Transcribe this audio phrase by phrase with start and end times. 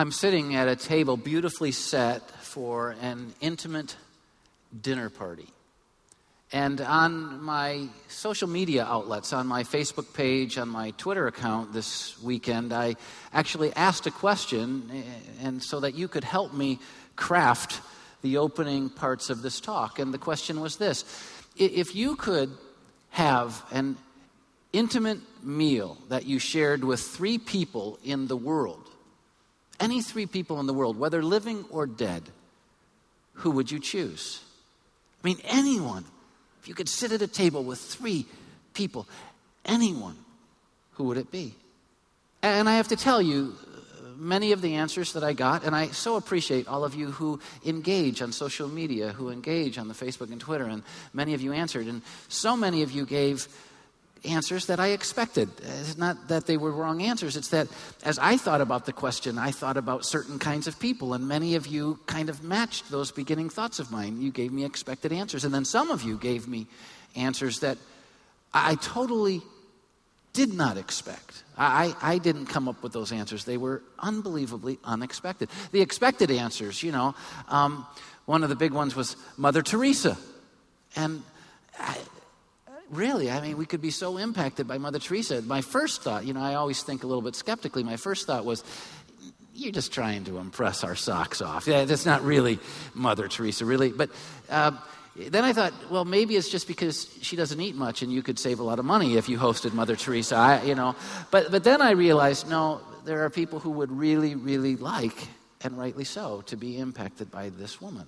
[0.00, 3.96] I'm sitting at a table beautifully set for an intimate
[4.80, 5.46] dinner party.
[6.54, 12.18] And on my social media outlets, on my Facebook page, on my Twitter account this
[12.22, 12.96] weekend, I
[13.34, 15.02] actually asked a question, eh,
[15.42, 16.78] and so that you could help me
[17.14, 17.82] craft
[18.22, 19.98] the opening parts of this talk.
[19.98, 21.04] And the question was this
[21.58, 22.56] If you could
[23.10, 23.98] have an
[24.72, 28.89] intimate meal that you shared with three people in the world,
[29.80, 32.22] any three people in the world, whether living or dead,
[33.34, 34.40] who would you choose?
[35.22, 36.04] I mean, anyone.
[36.60, 38.26] If you could sit at a table with three
[38.74, 39.08] people,
[39.64, 40.16] anyone,
[40.92, 41.54] who would it be?
[42.42, 43.54] And I have to tell you,
[44.16, 47.40] many of the answers that I got, and I so appreciate all of you who
[47.64, 50.82] engage on social media, who engage on the Facebook and Twitter, and
[51.14, 53.48] many of you answered, and so many of you gave
[54.24, 55.48] answers that I expected.
[55.62, 57.68] It's not that they were wrong answers, it's that
[58.04, 61.54] as I thought about the question, I thought about certain kinds of people, and many
[61.54, 64.20] of you kind of matched those beginning thoughts of mine.
[64.20, 66.66] You gave me expected answers, and then some of you gave me
[67.16, 67.78] answers that
[68.52, 69.42] I totally
[70.32, 71.42] did not expect.
[71.56, 73.44] I, I didn't come up with those answers.
[73.44, 75.50] They were unbelievably unexpected.
[75.72, 77.14] The expected answers, you know,
[77.48, 77.86] um,
[78.26, 80.16] one of the big ones was Mother Teresa.
[80.96, 81.22] And
[81.78, 81.98] I,
[82.90, 85.40] really, I mean, we could be so impacted by Mother Teresa.
[85.42, 87.82] My first thought, you know, I always think a little bit skeptically.
[87.82, 88.64] My first thought was,
[89.54, 91.66] you're just trying to impress our socks off.
[91.66, 92.58] Yeah, that's not really
[92.94, 93.90] Mother Teresa, really.
[93.90, 94.10] But
[94.48, 94.72] uh,
[95.16, 98.38] then I thought, well, maybe it's just because she doesn't eat much, and you could
[98.38, 100.36] save a lot of money if you hosted Mother Teresa.
[100.36, 100.94] I, you know,
[101.30, 105.28] but but then I realized, no, there are people who would really, really like,
[105.62, 108.06] and rightly so, to be impacted by this woman.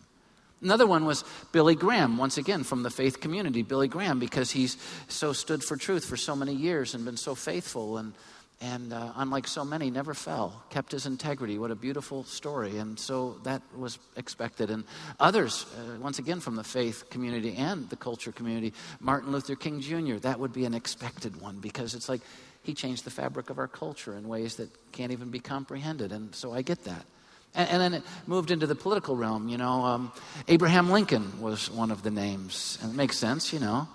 [0.62, 3.62] Another one was Billy Graham, once again from the faith community.
[3.62, 4.76] Billy Graham, because he's
[5.08, 8.14] so stood for truth for so many years and been so faithful and,
[8.60, 11.58] and uh, unlike so many, never fell, kept his integrity.
[11.58, 12.78] What a beautiful story.
[12.78, 14.70] And so that was expected.
[14.70, 14.84] And
[15.18, 19.80] others, uh, once again from the faith community and the culture community, Martin Luther King
[19.80, 22.20] Jr., that would be an expected one because it's like
[22.62, 26.12] he changed the fabric of our culture in ways that can't even be comprehended.
[26.12, 27.04] And so I get that.
[27.54, 29.48] And, and, then it moved into the political realm.
[29.48, 30.12] You know, um,
[30.48, 32.78] Abraham Lincoln was one of the names.
[32.82, 33.88] And it makes sense, you know.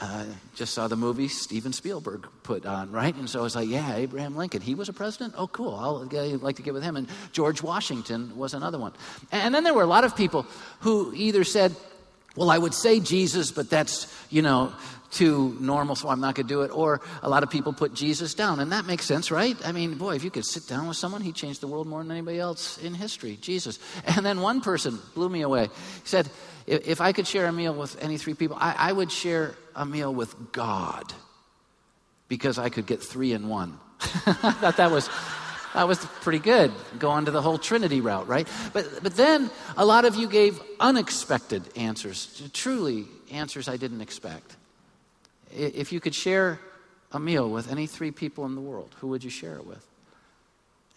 [0.00, 0.24] Uh,
[0.54, 3.14] just saw the movie Steven Spielberg put on, right?
[3.14, 4.62] And so I was like, yeah, Abraham Lincoln.
[4.62, 5.34] He was a president?
[5.36, 5.74] Oh, cool.
[5.74, 6.96] I'll, I'd like to get with him.
[6.96, 8.92] And George Washington was another one.
[9.30, 10.46] And, and then there were a lot of people
[10.80, 11.76] who either said,
[12.34, 14.72] well, I would say Jesus, but that's, you know,
[15.10, 16.70] too normal, so I'm not going to do it.
[16.70, 19.56] Or a lot of people put Jesus down, and that makes sense, right?
[19.66, 22.02] I mean, boy, if you could sit down with someone, he changed the world more
[22.02, 23.78] than anybody else in history, Jesus.
[24.20, 25.64] And then one person blew me away.
[25.64, 26.28] He said,
[26.66, 29.86] if I could share a meal with any three people, I, I would share a
[29.86, 31.12] meal with God
[32.28, 33.78] because I could get three in one.
[34.00, 35.08] I thought that was
[35.74, 36.72] that was pretty good.
[36.98, 38.48] Go on to the whole Trinity route, right?
[38.72, 44.56] But but then a lot of you gave unexpected answers, truly answers I didn't expect.
[45.54, 46.58] If you could share
[47.12, 49.84] a meal with any three people in the world, who would you share it with?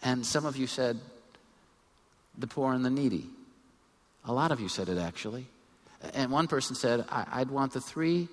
[0.02, 0.98] And some of you said,
[2.36, 3.26] the poor and the needy.
[4.26, 5.46] A lot of you said it actually.
[6.14, 8.28] And one person said, I'd want the three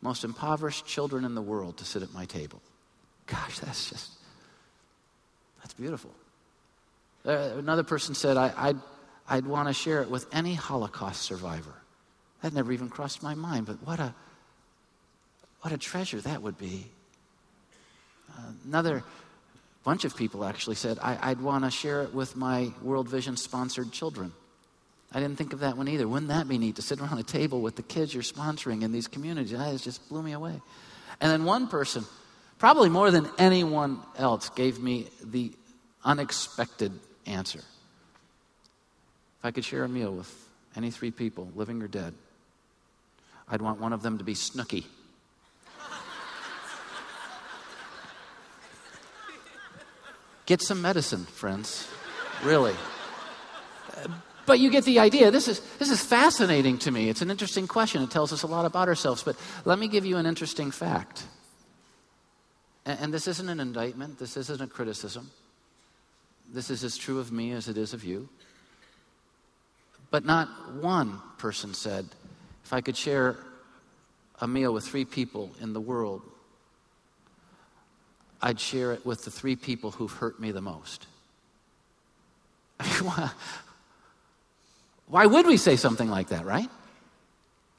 [0.00, 2.60] most impoverished children in the world to sit at my table.
[3.26, 4.10] Gosh, that's just,
[5.58, 6.10] that's beautiful.
[7.24, 8.80] Uh, another person said, I, would
[9.28, 11.74] I'd want to share it with any Holocaust survivor.
[12.42, 14.14] That never even crossed my mind, but what a,
[15.66, 16.86] what a treasure that would be.
[18.64, 19.02] Another
[19.82, 23.36] bunch of people actually said, I, would want to share it with my World Vision
[23.36, 24.32] sponsored children.
[25.10, 26.06] I didn't think of that one either.
[26.06, 28.92] Wouldn't that be neat to sit around a table with the kids you're sponsoring in
[28.92, 29.50] these communities?
[29.50, 30.60] That just blew me away.
[31.20, 32.04] And then one person,
[32.60, 35.52] probably more than anyone else, gave me the
[36.04, 36.92] unexpected
[37.26, 37.58] answer.
[37.58, 40.32] If I could share a meal with
[40.76, 42.14] any three people, living or dead,
[43.48, 44.84] I'd want one of them to be Snooki.
[50.46, 51.88] Get some medicine, friends.
[52.44, 52.74] Really.
[54.46, 55.32] But you get the idea.
[55.32, 57.08] This is, this is fascinating to me.
[57.08, 58.02] It's an interesting question.
[58.02, 59.24] It tells us a lot about ourselves.
[59.24, 61.24] But let me give you an interesting fact.
[62.84, 65.30] And, and this isn't an indictment, this isn't a criticism.
[66.52, 68.28] This is as true of me as it is of you.
[70.12, 72.06] But not one person said,
[72.64, 73.36] if I could share
[74.40, 76.22] a meal with three people in the world,
[78.46, 81.08] I'd share it with the three people who've hurt me the most.
[85.08, 86.70] why would we say something like that, right?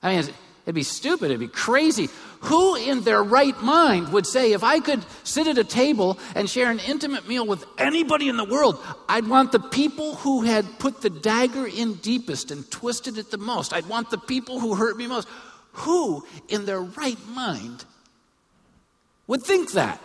[0.04, 0.30] I mean,
[0.66, 2.10] It'd be stupid, it'd be crazy.
[2.42, 6.50] Who in their right mind would say, if I could sit at a table and
[6.50, 8.78] share an intimate meal with anybody in the world,
[9.08, 13.38] I'd want the people who had put the dagger in deepest and twisted it the
[13.38, 13.72] most.
[13.72, 15.30] I'd want the people who hurt me most.
[15.72, 17.86] Who in their right mind
[19.28, 20.02] would think that?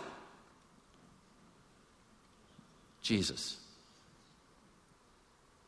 [3.03, 3.57] Jesus.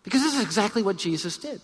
[0.03, 1.61] Because this is exactly what Jesus did.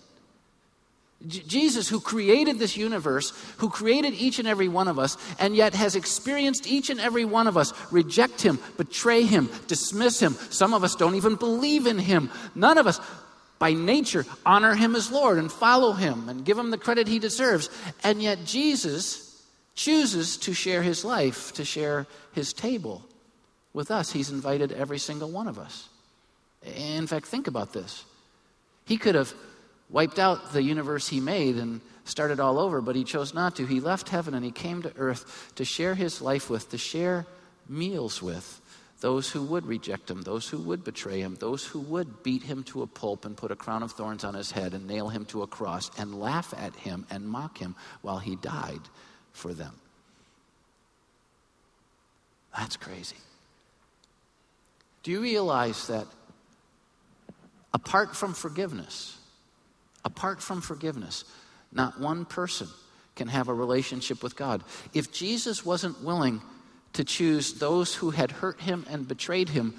[1.26, 5.72] Jesus, who created this universe, who created each and every one of us, and yet
[5.72, 10.34] has experienced each and every one of us reject him, betray him, dismiss him.
[10.50, 12.28] Some of us don't even believe in him.
[12.56, 13.00] None of us,
[13.60, 17.20] by nature, honor him as Lord and follow him and give him the credit he
[17.20, 17.70] deserves.
[18.02, 19.40] And yet, Jesus
[19.76, 23.04] chooses to share his life, to share his table
[23.72, 24.12] with us.
[24.12, 25.88] He's invited every single one of us.
[26.64, 28.04] In fact, think about this.
[28.84, 29.32] He could have
[29.90, 33.66] wiped out the universe he made and started all over, but he chose not to.
[33.66, 37.26] He left heaven and he came to earth to share his life with, to share
[37.68, 38.60] meals with
[39.02, 42.62] those who would reject him, those who would betray him, those who would beat him
[42.62, 45.24] to a pulp and put a crown of thorns on his head and nail him
[45.24, 48.80] to a cross and laugh at him and mock him while he died
[49.32, 49.74] for them.
[52.56, 53.16] That's crazy.
[55.02, 56.06] Do you realize that
[57.74, 59.16] apart from forgiveness,
[60.04, 61.24] apart from forgiveness,
[61.72, 62.68] not one person
[63.16, 64.62] can have a relationship with God.
[64.94, 66.40] If Jesus wasn't willing
[66.94, 69.74] to choose those who had hurt him and betrayed him,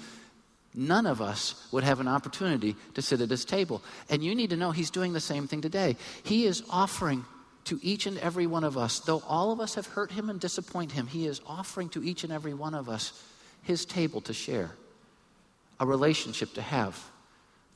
[0.74, 3.82] none of us would have an opportunity to sit at his table.
[4.08, 5.96] And you need to know he's doing the same thing today.
[6.22, 7.24] He is offering
[7.64, 10.38] to each and every one of us, though all of us have hurt him and
[10.38, 13.12] disappoint him, he is offering to each and every one of us
[13.62, 14.70] his table to share,
[15.84, 16.98] a relationship to have.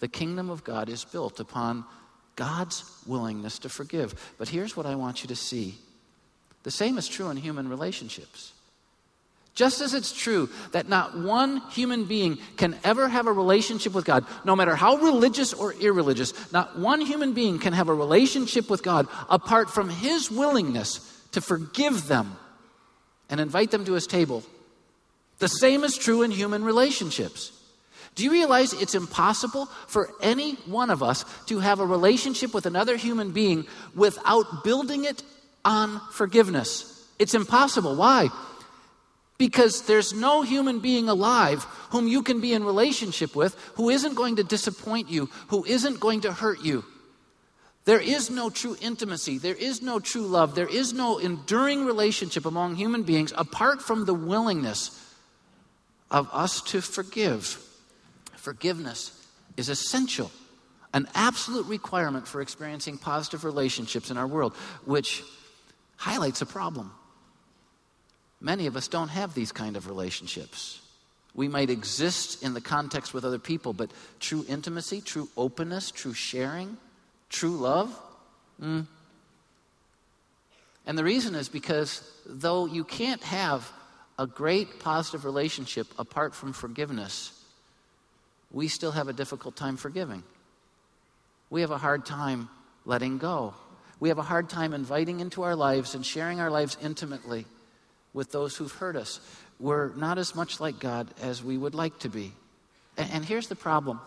[0.01, 1.85] The kingdom of God is built upon
[2.37, 4.15] God's willingness to forgive.
[4.39, 5.77] But here's what I want you to see
[6.65, 8.53] the same is true in human relationships.
[9.55, 14.05] Just as it's true that not one human being can ever have a relationship with
[14.05, 18.71] God, no matter how religious or irreligious, not one human being can have a relationship
[18.71, 21.01] with God apart from his willingness
[21.33, 22.37] to forgive them
[23.29, 24.45] and invite them to his table.
[25.39, 27.58] The same is true in human relationships.
[28.19, 32.67] Do you realize it's impossible for any one of us to have a relationship with
[32.67, 35.23] another human being without building it
[35.65, 37.07] on forgiveness?
[37.21, 37.95] It's impossible.
[37.95, 38.31] Why?
[39.39, 44.17] Because there's no human being alive whom you can be in relationship with who isn't
[44.17, 46.85] going to disappoint you, who isn't going to hurt you.
[47.85, 49.39] There is no true intimacy.
[49.39, 50.57] There is no true love.
[50.57, 54.91] There is no enduring relationship among human beings apart from the willingness
[56.11, 57.65] of us to forgive.
[58.39, 59.13] Forgiveness
[59.57, 60.31] is essential,
[60.95, 64.55] an absolute requirement for experiencing positive relationships in our world,
[64.85, 65.23] which
[65.97, 66.93] highlights a problem.
[68.41, 70.81] Many of us don't have these kind of relationships.
[71.35, 73.91] We might exist in the context with other people, but
[74.21, 76.77] true intimacy, true openness, true sharing,
[77.29, 78.01] true love,
[78.61, 78.87] mm.
[80.87, 83.71] And the reason is because though you can't have
[84.19, 87.38] a great positive relationship apart from forgiveness,
[88.51, 90.23] we still have a difficult time forgiving.
[91.51, 92.49] We have a hard time
[92.85, 93.55] letting go.
[94.01, 97.47] We have a hard time inviting into our lives and sharing our lives intimately
[98.13, 99.21] with those who've hurt us.
[99.59, 102.33] We're not as much like God as we would like to be.
[102.97, 104.01] And, here's the problem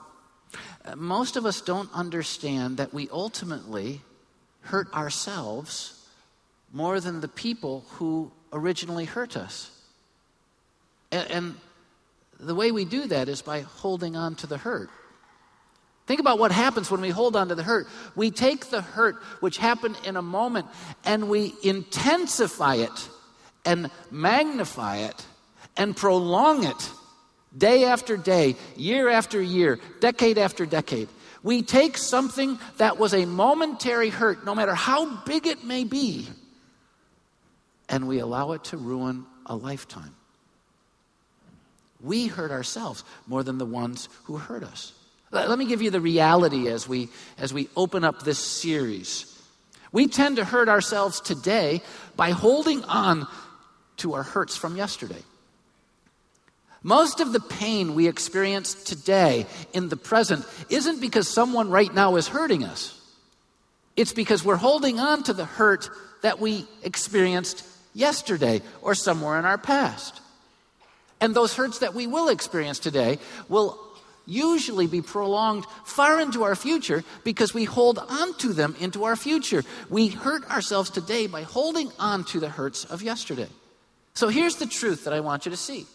[0.98, 4.02] most of us don't understand that we ultimately
[4.62, 5.98] hurt ourselves
[6.74, 9.72] more than the people who originally hurt us.
[11.12, 11.56] And,
[12.42, 14.90] the way we do that is by holding on to the hurt.
[16.08, 17.88] Think about what happens when we hold on to the hurt.
[18.16, 20.66] We take the hurt which happened in a moment
[21.06, 23.10] and we intensify it
[23.64, 25.26] and magnify it
[25.78, 26.92] and prolong it
[27.56, 31.08] day after day, year after year, decade after decade.
[31.44, 36.28] We take something that was a momentary hurt, no matter how big it may be,
[37.90, 40.16] and we allow it to ruin a lifetime.
[42.04, 44.94] We hurt ourselves more than the ones who hurt us.
[45.32, 49.28] Let me give you the reality as we, as we open up this series.
[49.92, 51.82] We tend to hurt ourselves today
[52.16, 53.28] by holding on
[53.98, 55.22] to our hurts from yesterday.
[56.84, 62.16] Most of the pain we experience today in the present isn't because someone right now
[62.16, 62.98] is hurting us.
[63.96, 65.90] It's because we're holding on to the hurt
[66.24, 70.22] that we experienced yesterday or somewhere in our past.
[71.22, 73.80] And those hurts that we will experience today will
[74.26, 79.16] usually be prolonged far into our future because we hold on to them into our
[79.16, 79.64] future.
[79.90, 83.50] We hurt ourselves today by holding on to the hurts of yesterday.
[84.14, 85.86] So here's the truth that I want you to see.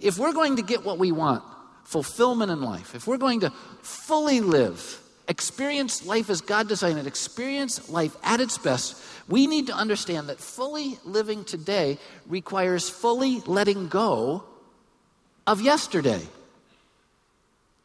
[0.00, 1.42] If we're going to get what we want,
[1.84, 3.50] fulfillment in life, if we're going to
[3.82, 8.96] fully live, experience life as God designed it, experience life at its best,
[9.28, 14.44] we need to understand that fully living today requires fully letting go
[15.46, 16.20] of yesterday.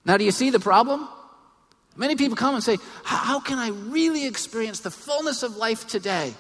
[0.06, 1.08] Now, do you see the problem?
[1.96, 6.34] Many people come and say, How can I really experience the fullness of life today?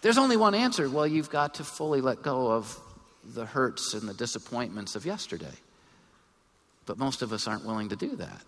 [0.00, 0.88] There's only one answer.
[0.90, 2.78] Well, you've got to fully let go of
[3.24, 5.54] the hurts and the disappointments of yesterday.
[6.86, 8.42] But most of us aren't willing to do that.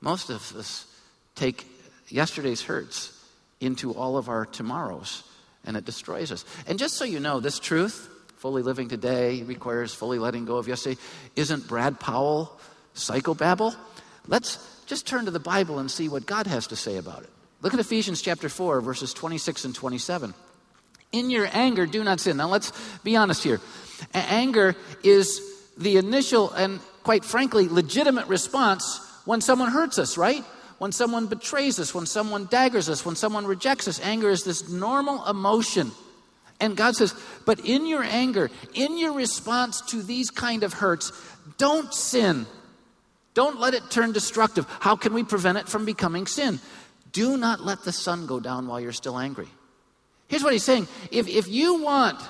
[0.00, 0.86] Most of us
[1.34, 1.66] take
[2.08, 3.13] yesterday's hurts
[3.60, 5.22] into all of our tomorrows,
[5.64, 6.44] and it destroys us.
[6.66, 10.68] And just so you know, this truth, fully living today requires fully letting go of
[10.68, 11.00] yesterday,
[11.36, 12.58] isn't Brad Powell
[12.94, 13.74] psychobabble.
[14.26, 17.30] Let's just turn to the Bible and see what God has to say about it.
[17.62, 20.34] Look at Ephesians chapter 4, verses 26 and 27.
[21.12, 22.36] In your anger, do not sin.
[22.36, 23.60] Now let's be honest here.
[24.12, 25.40] Anger is
[25.78, 30.44] the initial and, quite frankly, legitimate response when someone hurts us, right?
[30.84, 33.98] When someone betrays us, when someone daggers us, when someone rejects us.
[34.02, 35.92] Anger is this normal emotion.
[36.60, 37.14] And God says,
[37.46, 41.10] but in your anger, in your response to these kind of hurts,
[41.56, 42.44] don't sin.
[43.32, 44.66] Don't let it turn destructive.
[44.78, 46.60] How can we prevent it from becoming sin?
[47.12, 49.48] Do not let the sun go down while you're still angry.
[50.28, 52.20] Here's what he's saying if, if you want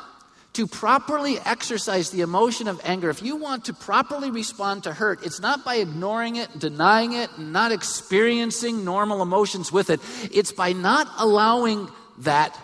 [0.55, 5.25] to properly exercise the emotion of anger, if you want to properly respond to hurt,
[5.27, 10.01] it's not by ignoring it, denying it, not experiencing normal emotions with it.
[10.33, 12.59] It's by not allowing that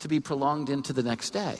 [0.00, 1.58] to be prolonged into the next day.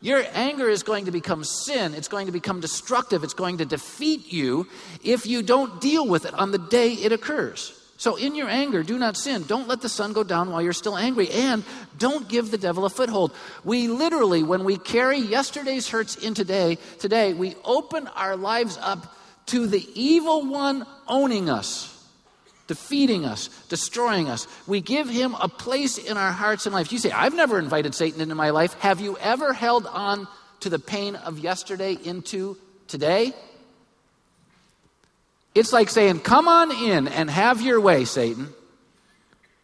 [0.00, 1.94] Your anger is going to become sin.
[1.94, 3.24] It's going to become destructive.
[3.24, 4.68] It's going to defeat you
[5.02, 7.72] if you don't deal with it on the day it occurs.
[7.98, 9.44] So, in your anger, do not sin.
[9.44, 11.30] Don't let the sun go down while you're still angry.
[11.30, 11.64] And
[11.98, 13.32] don't give the devil a foothold.
[13.64, 19.16] We literally, when we carry yesterday's hurts in today, today, we open our lives up
[19.46, 21.92] to the evil one owning us,
[22.66, 24.46] defeating us, destroying us.
[24.66, 26.92] We give him a place in our hearts and life.
[26.92, 28.74] You say, I've never invited Satan into my life.
[28.80, 30.28] Have you ever held on
[30.60, 33.32] to the pain of yesterday into today?
[35.56, 38.48] It's like saying, Come on in and have your way, Satan.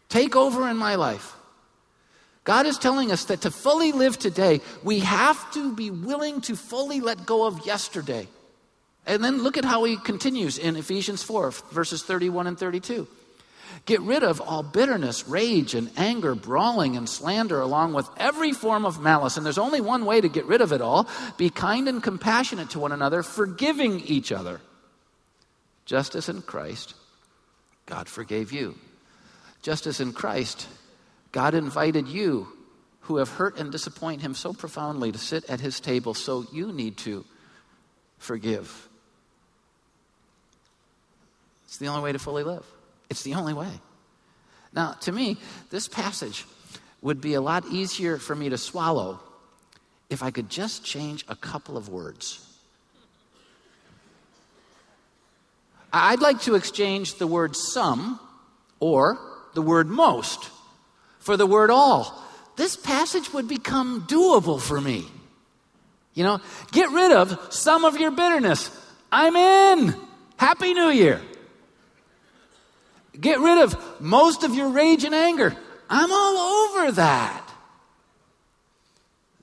[0.08, 1.37] Take over in my life.
[2.44, 6.56] God is telling us that to fully live today, we have to be willing to
[6.56, 8.26] fully let go of yesterday.
[9.06, 13.06] And then look at how he continues in Ephesians 4, verses 31 and 32.
[13.84, 18.87] Get rid of all bitterness, rage, and anger, brawling, and slander, along with every form
[18.87, 19.37] of malice.
[19.37, 21.06] And there's only one way to get rid of it all
[21.37, 24.61] be kind and compassionate to one another, forgiving each other
[25.84, 26.94] just as in Christ,
[27.86, 28.76] God forgave you.
[29.62, 30.66] Just as in Christ,
[31.30, 32.48] God invited you
[33.02, 36.72] who have hurt and disappoint him so profoundly to sit at his table, so you
[36.72, 37.24] need to
[38.18, 38.88] forgive.
[41.64, 42.64] It's the only way to fully live.
[43.10, 43.70] It's the only way.
[44.72, 45.38] Now, to me,
[45.70, 46.44] this passage
[47.00, 49.20] would be a lot easier for me to swallow
[50.08, 52.46] if I could just change a couple of words.
[55.92, 58.18] I'd like to exchange the word some
[58.80, 59.18] or
[59.54, 60.50] the word most
[61.20, 62.22] for the word all.
[62.56, 65.06] This passage would become doable for me.
[66.14, 66.40] You know,
[66.72, 68.70] get rid of some of your bitterness.
[69.11, 69.94] I'm in.
[70.37, 71.20] Happy New Year.
[73.18, 75.54] Get rid of most of your rage and anger.
[75.88, 77.41] I'm all over that.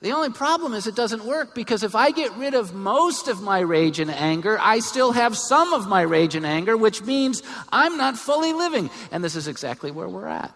[0.00, 3.42] The only problem is it doesn't work because if I get rid of most of
[3.42, 7.42] my rage and anger, I still have some of my rage and anger, which means
[7.70, 8.88] I'm not fully living.
[9.10, 10.54] And this is exactly where we're at.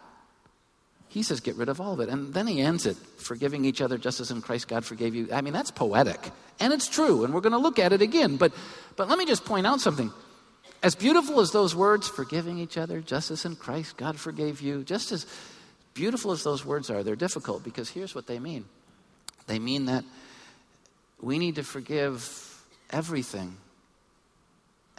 [1.09, 2.09] He says, get rid of all of it.
[2.09, 5.29] And then he ends it, forgiving each other just as in Christ God forgave you.
[5.31, 6.19] I mean, that's poetic.
[6.59, 7.25] And it's true.
[7.25, 8.37] And we're going to look at it again.
[8.37, 8.53] But,
[8.97, 10.11] but let me just point out something.
[10.83, 14.85] As beautiful as those words, forgiving each other just as in Christ God forgave you,
[14.85, 15.27] just as
[15.93, 18.65] beautiful as those words are, they're difficult because here's what they mean.
[19.47, 20.05] They mean that
[21.21, 23.57] we need to forgive everything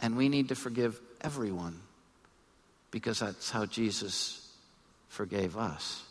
[0.00, 1.80] and we need to forgive everyone
[2.90, 4.52] because that's how Jesus
[5.08, 6.02] forgave us.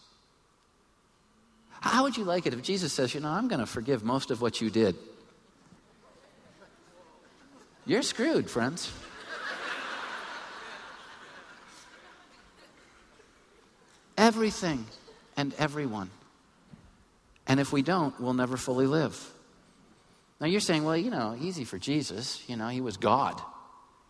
[1.81, 4.31] How would you like it if Jesus says, You know, I'm going to forgive most
[4.31, 4.95] of what you did?
[7.85, 8.91] You're screwed, friends.
[14.17, 14.85] Everything
[15.37, 16.09] and everyone.
[17.47, 19.19] And if we don't, we'll never fully live.
[20.39, 22.43] Now you're saying, well, you know, easy for Jesus.
[22.47, 23.39] You know, he was God.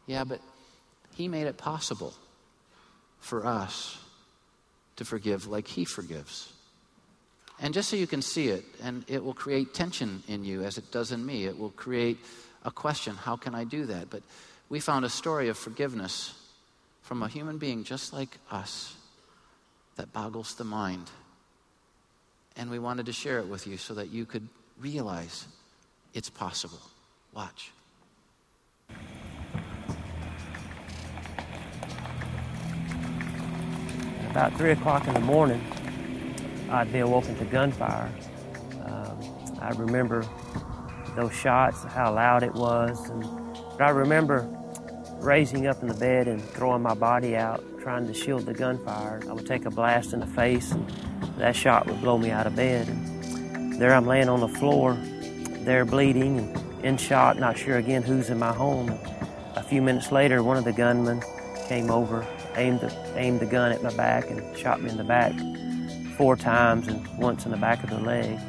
[0.07, 0.41] Yeah, but
[1.15, 2.13] he made it possible
[3.19, 3.97] for us
[4.97, 6.51] to forgive like he forgives.
[7.59, 10.77] And just so you can see it, and it will create tension in you as
[10.77, 12.17] it does in me, it will create
[12.63, 14.09] a question how can I do that?
[14.09, 14.23] But
[14.69, 16.33] we found a story of forgiveness
[17.03, 18.95] from a human being just like us
[19.95, 21.09] that boggles the mind.
[22.57, 24.47] And we wanted to share it with you so that you could
[24.79, 25.45] realize
[26.13, 26.79] it's possible.
[27.33, 27.71] Watch.
[34.29, 35.61] About 3 o'clock in the morning,
[36.69, 38.11] I'd be awoken to gunfire.
[38.85, 39.17] Um,
[39.61, 40.25] I remember
[41.15, 43.23] those shots, how loud it was, and
[43.79, 44.47] I remember
[45.25, 49.21] raising up in the bed and throwing my body out, trying to shield the gunfire.
[49.27, 50.87] I would take a blast in the face, and
[51.37, 52.87] that shot would blow me out of bed.
[52.87, 54.93] And there I'm laying on the floor,
[55.63, 58.97] there bleeding and in shot, not sure again who's in my home.
[59.55, 61.23] A few minutes later, one of the gunmen
[61.67, 65.03] came over, aimed the, aimed the gun at my back, and shot me in the
[65.03, 65.33] back
[66.15, 68.39] four times and once in the back of the leg,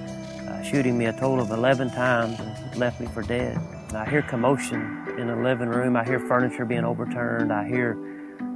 [0.49, 3.59] uh, shooting me a total of 11 times and left me for dead.
[3.93, 5.97] I hear commotion in the living room.
[5.97, 7.53] I hear furniture being overturned.
[7.53, 7.97] I hear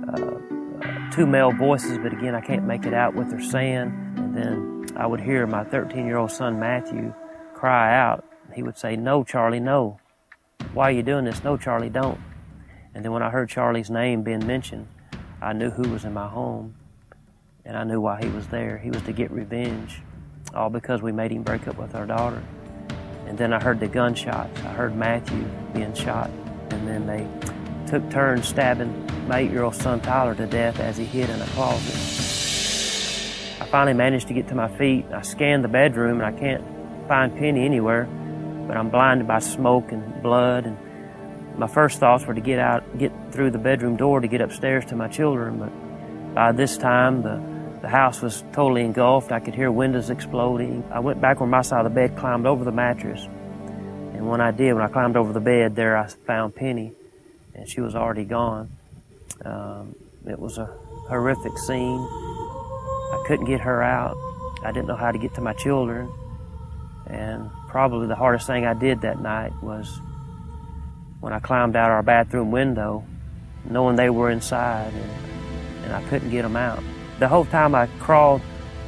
[0.08, 4.14] uh, uh, two male voices, but again, I can't make it out what they're saying.
[4.16, 7.14] And then I would hear my 13 year old son Matthew
[7.54, 8.24] cry out.
[8.54, 9.98] He would say, No, Charlie, no.
[10.72, 11.42] Why are you doing this?
[11.42, 12.20] No, Charlie, don't.
[12.94, 14.88] And then when I heard Charlie's name being mentioned,
[15.40, 16.74] I knew who was in my home
[17.64, 18.78] and I knew why he was there.
[18.78, 20.02] He was to get revenge,
[20.54, 22.42] all because we made him break up with our daughter.
[23.26, 24.58] And then I heard the gunshots.
[24.60, 26.30] I heard Matthew being shot,
[26.72, 27.26] and then they
[27.90, 31.94] took turns stabbing my eight-year-old son Tyler to death as he hid in a closet.
[33.60, 35.06] I finally managed to get to my feet.
[35.12, 36.64] I scanned the bedroom, and I can't
[37.08, 38.04] find Penny anywhere,
[38.66, 40.66] but I'm blinded by smoke and blood.
[40.66, 40.78] And
[41.58, 44.84] my first thoughts were to get out, get through the bedroom door to get upstairs
[44.86, 49.32] to my children, but by this time the the house was totally engulfed.
[49.32, 50.84] I could hear windows exploding.
[50.92, 53.26] I went back on my side of the bed, climbed over the mattress.
[54.20, 56.92] And when I did, when I climbed over the bed, there I found Penny,
[57.54, 58.68] and she was already gone.
[59.42, 59.94] Um,
[60.26, 60.66] it was a
[61.08, 61.98] horrific scene.
[61.98, 64.18] I couldn't get her out.
[64.62, 66.12] I didn't know how to get to my children.
[67.06, 69.88] And probably the hardest thing I did that night was
[71.20, 73.02] when I climbed out our bathroom window,
[73.64, 76.82] knowing they were inside, and, and I couldn't get them out
[77.20, 78.42] the whole time I crawled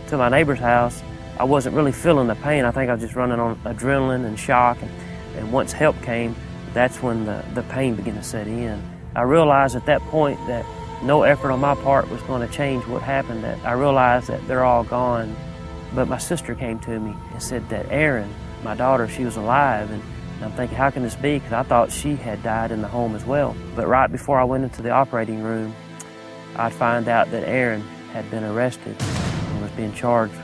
[0.09, 1.03] to my neighbor's house,
[1.39, 2.67] I wasn't really feeling the pain.
[2.67, 4.79] I think I was just running on adrenaline and shock.
[4.83, 4.91] And,
[5.37, 6.35] and once help came,
[6.73, 8.83] that's when the, the pain began to set in.
[9.15, 10.65] I realized at that point that
[11.03, 13.45] no effort on my part was going to change what happened.
[13.45, 15.37] That I realized that they're all gone.
[15.95, 19.91] But my sister came to me and said that Erin, my daughter, she was alive.
[19.91, 20.03] And
[20.43, 21.35] I'm thinking, how can this be?
[21.35, 23.55] Because I thought she had died in the home as well.
[23.77, 25.75] But right before I went into the operating room,
[26.57, 30.35] I'd find out that Erin had been arrested and was being charged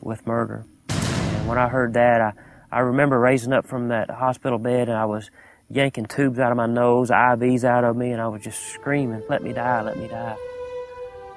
[0.00, 0.64] with murder.
[0.88, 2.32] And when I heard that, I,
[2.72, 5.30] I remember raising up from that hospital bed and I was
[5.68, 9.22] yanking tubes out of my nose, IVs out of me, and I was just screaming,
[9.28, 10.36] let me die, let me die.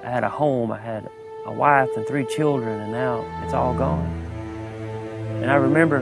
[0.04, 1.08] I had a home, I had
[1.44, 4.06] a wife and three children, and now it's all gone.
[5.42, 6.00] And I remember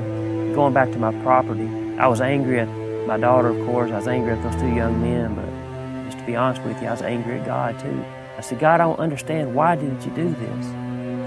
[0.54, 1.68] going back to my property.
[1.98, 2.68] I was angry at
[3.06, 3.90] my daughter, of course.
[3.90, 6.88] I was angry at those two young men, but just to be honest with you,
[6.88, 8.04] I was angry at God too.
[8.36, 9.54] I said, God, I don't understand.
[9.54, 10.66] Why did you do this?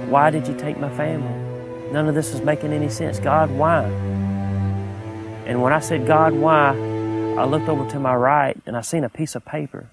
[0.10, 1.45] Why did you take my family?
[1.92, 3.20] None of this is making any sense.
[3.20, 3.84] God, why?
[5.46, 6.70] And when I said, God, why?
[7.38, 9.90] I looked over to my right and I seen a piece of paper.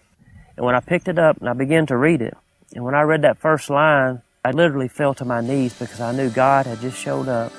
[0.57, 2.37] And when I picked it up and I began to read it,
[2.75, 6.13] and when I read that first line, I literally fell to my knees because I
[6.13, 7.53] knew God had just showed up.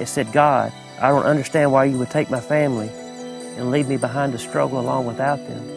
[0.00, 3.96] It said, God, I don't understand why you would take my family and leave me
[3.96, 5.68] behind to struggle along without them.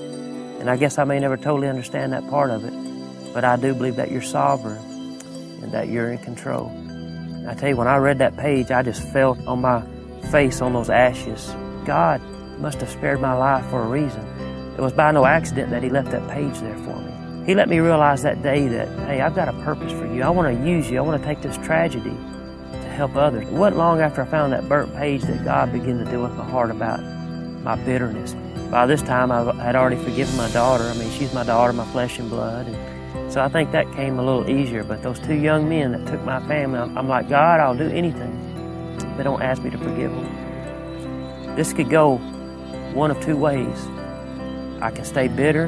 [0.60, 3.74] And I guess I may never totally understand that part of it, but I do
[3.74, 4.78] believe that you're sovereign
[5.62, 6.70] and that you're in control.
[7.48, 9.84] I tell you, when I read that page, I just felt on my
[10.32, 11.54] face on those ashes.
[11.86, 12.22] God
[12.60, 14.26] must have spared my life for a reason.
[14.78, 17.46] It was by no accident that He left that page there for me.
[17.46, 20.22] He let me realize that day that, hey, I've got a purpose for you.
[20.22, 21.00] I want to use you.
[21.00, 22.16] I want to take this tragedy
[22.72, 23.48] to help others.
[23.48, 26.34] It wasn't long after I found that burnt page that God began to deal with
[26.34, 27.02] my heart about
[27.64, 28.36] my bitterness,
[28.70, 30.84] by this time I had already forgiven my daughter.
[30.84, 32.68] I mean, she's my daughter, my flesh and blood.
[32.68, 32.76] And
[33.32, 34.84] so I think that came a little easier.
[34.84, 38.38] But those two young men that took my family, I'm, like, God, I'll do anything.
[39.16, 41.56] But don't ask me to forgive them.
[41.56, 42.18] This could go
[42.94, 43.88] one of two ways.
[44.82, 45.68] I can stay bitter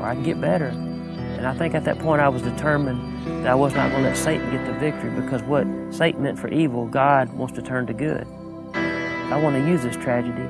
[0.00, 0.66] or I can get better.
[0.66, 4.10] And I think at that point I was determined that I was not going to
[4.10, 7.86] let Satan get the victory because what Satan meant for evil, God wants to turn
[7.86, 8.26] to good.
[8.74, 10.42] I want to use this tragedy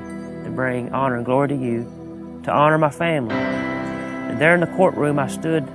[0.43, 3.35] to bring honor and glory to you, to honor my family.
[3.35, 5.67] And there in the courtroom, I stood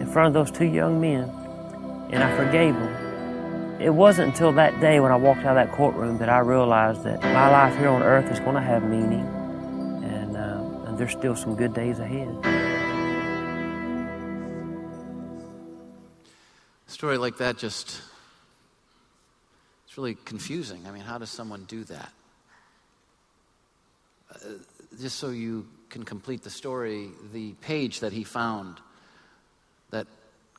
[0.00, 1.30] in front of those two young men
[2.10, 3.80] and I forgave them.
[3.80, 7.04] It wasn't until that day when I walked out of that courtroom that I realized
[7.04, 9.26] that my life here on earth is going to have meaning
[10.02, 12.28] and, uh, and there's still some good days ahead.
[16.88, 18.00] A story like that just
[19.86, 20.86] it's really confusing.
[20.86, 22.12] I mean, how does someone do that?
[24.32, 24.38] Uh,
[25.00, 28.80] just so you can complete the story, the page that he found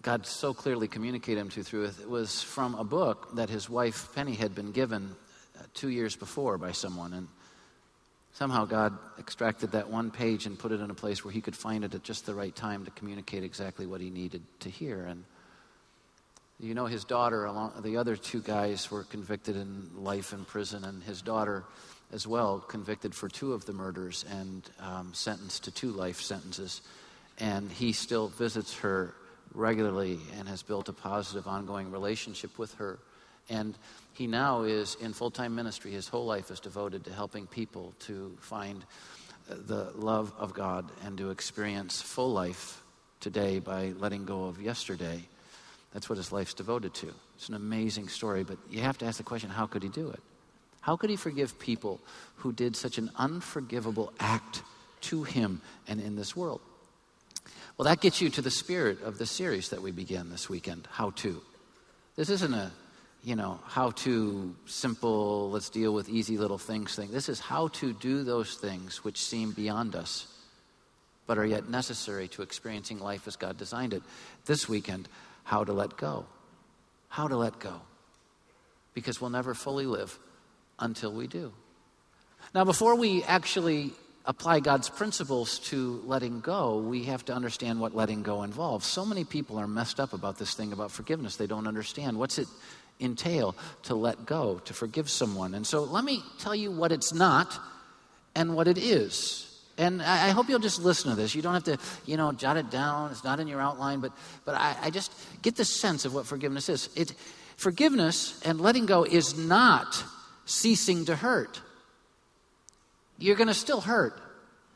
[0.01, 4.09] God so clearly communicated him to through it was from a book that his wife
[4.15, 5.15] Penny had been given
[5.59, 7.13] uh, two years before by someone.
[7.13, 7.27] And
[8.33, 11.55] somehow God extracted that one page and put it in a place where he could
[11.55, 15.05] find it at just the right time to communicate exactly what he needed to hear.
[15.05, 15.23] And
[16.59, 20.83] you know, his daughter, along the other two guys, were convicted in life in prison,
[20.83, 21.63] and his daughter,
[22.11, 26.81] as well, convicted for two of the murders and um, sentenced to two life sentences.
[27.39, 29.15] And he still visits her
[29.53, 32.99] regularly and has built a positive, ongoing relationship with her.
[33.49, 33.77] And
[34.13, 35.91] he now is in full time ministry.
[35.91, 38.83] His whole life is devoted to helping people to find
[39.49, 42.81] uh, the love of God and to experience full life
[43.19, 45.21] today by letting go of yesterday.
[45.93, 47.13] That's what his life's devoted to.
[47.35, 50.09] It's an amazing story, but you have to ask the question how could he do
[50.09, 50.19] it?
[50.81, 51.99] How could he forgive people
[52.37, 54.63] who did such an unforgivable act
[55.01, 56.61] to him and in this world?
[57.77, 60.87] Well, that gets you to the spirit of the series that we began this weekend
[60.91, 61.41] How to.
[62.15, 62.71] This isn't a,
[63.23, 67.11] you know, how to simple, let's deal with easy little things thing.
[67.11, 70.27] This is how to do those things which seem beyond us,
[71.25, 74.03] but are yet necessary to experiencing life as God designed it.
[74.45, 75.07] This weekend,
[75.43, 76.25] how to let go.
[77.07, 77.81] How to let go.
[78.93, 80.19] Because we'll never fully live
[80.77, 81.53] until we do.
[82.53, 83.93] Now, before we actually
[84.25, 88.85] apply God's principles to letting go, we have to understand what letting go involves.
[88.85, 91.35] So many people are messed up about this thing about forgiveness.
[91.37, 92.17] They don't understand.
[92.17, 92.47] What's it
[92.99, 95.55] entail to let go, to forgive someone?
[95.55, 97.59] And so let me tell you what it's not
[98.35, 99.47] and what it is.
[99.77, 101.33] And I, hope you'll just listen to this.
[101.33, 103.09] You don't have to, you know, jot it down.
[103.09, 104.11] It's not in your outline, but,
[104.45, 106.89] but I, I just get the sense of what forgiveness is.
[106.95, 107.13] It,
[107.57, 110.03] forgiveness and letting go is not
[110.45, 111.61] ceasing to hurt.
[113.21, 114.19] You're going to still hurt.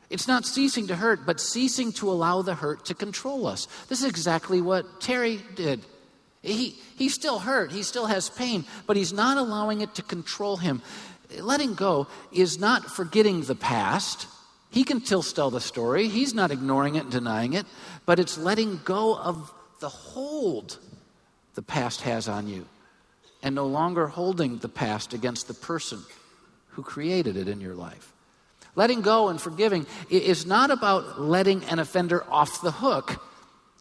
[0.10, 3.68] It's not ceasing to hurt, but ceasing to allow the hurt to control us.
[3.90, 5.82] This is exactly what Terry did.
[6.44, 10.58] He, he still hurt, he still has pain, but he's not allowing it to control
[10.58, 10.84] him.
[11.40, 14.28] Letting go is not forgetting the past,
[14.70, 16.08] he can still tell the story.
[16.08, 17.66] He's not ignoring it and denying it,
[18.06, 20.78] but it's letting go of the hold
[21.56, 22.68] the past has on you
[23.42, 26.04] and no longer holding the past against the person
[26.70, 28.12] who created it in your life.
[28.76, 33.22] Letting go and forgiving is not about letting an offender off the hook.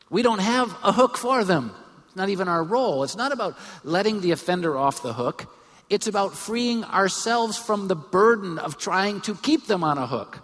[0.08, 1.72] We don't have a hook for them.
[2.06, 3.02] It's not even our role.
[3.02, 5.46] It's not about letting the offender off the hook.
[5.90, 10.40] It's about freeing ourselves from the burden of trying to keep them on a hook.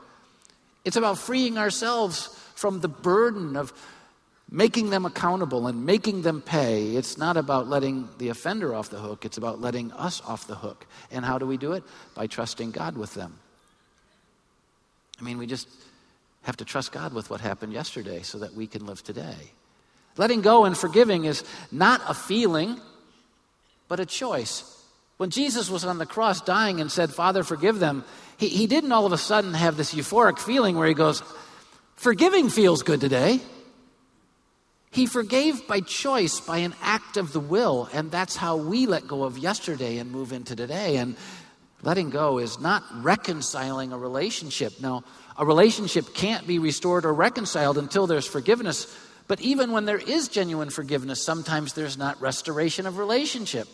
[0.85, 3.73] It's about freeing ourselves from the burden of
[4.51, 6.97] making them accountable and making them pay.
[6.97, 10.57] It's not about letting the offender off the hook, it's about letting us off the
[10.57, 10.87] hook.
[11.11, 11.85] And how do we do it?
[12.15, 13.39] By trusting God with them.
[15.21, 15.69] I mean, we just
[16.43, 19.53] have to trust God with what happened yesterday so that we can live today.
[20.17, 22.81] Letting go and forgiving is not a feeling,
[23.89, 24.65] but a choice.
[25.19, 28.05] When Jesus was on the cross dying and said, Father, forgive them,
[28.39, 31.23] he, he didn't all of a sudden have this euphoric feeling where he goes,
[31.97, 33.41] Forgiving feels good today.
[34.91, 39.07] He forgave by choice, by an act of the will, and that's how we let
[39.07, 40.97] go of yesterday and move into today.
[40.97, 41.17] And
[41.83, 44.81] letting go is not reconciling a relationship.
[44.81, 45.05] Now,
[45.37, 48.95] a relationship can't be restored or reconciled until there's forgiveness.
[49.27, 53.69] But even when there is genuine forgiveness, sometimes there's not restoration of relationship.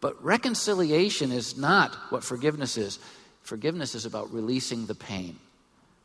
[0.00, 2.98] But reconciliation is not what forgiveness is.
[3.42, 5.38] Forgiveness is about releasing the pain,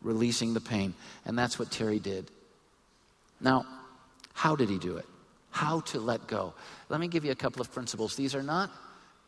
[0.01, 0.93] releasing the pain.
[1.25, 2.31] And that's what Terry did.
[3.41, 3.65] Now,
[4.33, 5.05] how did he do it?
[5.51, 6.53] How to let go.
[6.87, 8.15] Let me give you a couple of principles.
[8.15, 8.71] These are not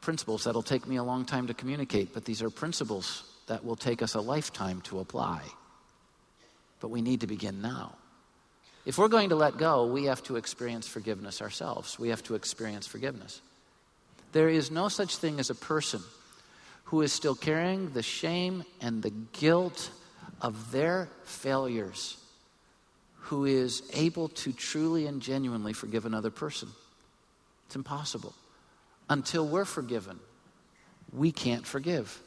[0.01, 3.75] principles that'll take me a long time to communicate, but these are principles that will
[3.75, 5.41] take us a lifetime to apply.
[6.79, 7.95] But we need to begin now.
[8.85, 11.99] If we're going to let go, we have to experience forgiveness ourselves.
[11.99, 13.41] We have to experience forgiveness.
[14.31, 16.01] There is no such thing as a person
[16.85, 19.91] who is still carrying the shame and the guilt
[20.41, 22.17] of their failures
[23.25, 26.69] who is able to truly and genuinely forgive another person.
[27.67, 28.33] It's impossible.
[29.11, 30.21] Until we're forgiven,
[31.11, 32.17] we can't forgive.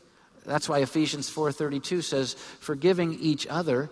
[0.44, 3.88] that's why Ephesians 4:32 says, "Forgiving each other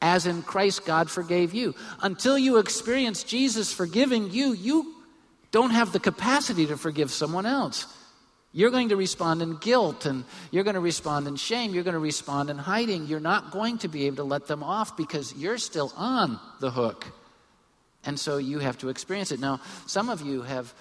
[0.00, 4.94] as in Christ God forgave you." Until you experience Jesus forgiving you, you
[5.50, 7.86] don't have the capacity to forgive someone else.
[8.52, 11.74] You're going to respond in guilt and you're going to respond in shame.
[11.74, 13.06] You're going to respond in hiding.
[13.06, 16.70] You're not going to be able to let them off because you're still on the
[16.70, 17.04] hook.
[18.02, 19.40] And so you have to experience it.
[19.40, 20.72] Now, some of you have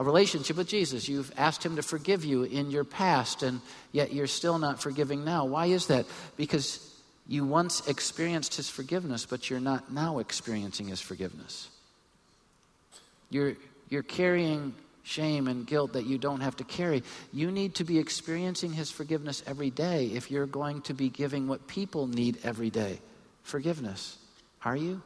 [0.00, 1.10] a relationship with Jesus.
[1.10, 3.60] You've asked Him to forgive you in your past, and
[3.92, 5.44] yet you're still not forgiving now.
[5.44, 6.06] Why is that?
[6.38, 6.80] Because
[7.28, 11.68] you once experienced His forgiveness, but you're not now experiencing His forgiveness.
[13.28, 13.56] You're,
[13.90, 17.02] you're carrying shame and guilt that you don't have to carry.
[17.30, 21.46] You need to be experiencing His forgiveness every day if you're going to be giving
[21.46, 23.00] what people need every day
[23.42, 24.16] forgiveness.
[24.64, 25.02] Are you?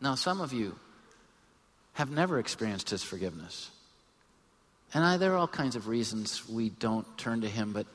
[0.00, 0.74] Now, some of you
[1.94, 3.70] have never experienced His forgiveness.
[4.94, 7.86] And I, there are all kinds of reasons we don't turn to Him, but